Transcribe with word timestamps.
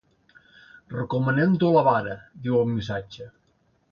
Recomanem 0.93 1.53
dur 1.63 1.69
la 1.77 1.85
vara, 1.89 2.17
diu 2.47 2.57
el 2.63 2.67
missatge. 2.73 3.31